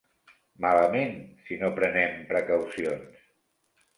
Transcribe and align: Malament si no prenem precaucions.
Malament 0.63 1.11
si 1.49 1.59
no 1.63 1.69
prenem 1.77 2.17
precaucions. 2.31 3.23